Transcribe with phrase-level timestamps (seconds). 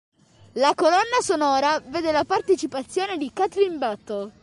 [0.53, 4.31] La colonna sonora vede la partecipazione di Kathleen Battle.